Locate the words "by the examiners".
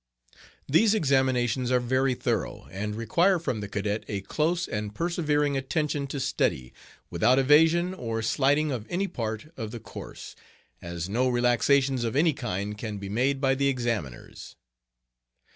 13.39-14.55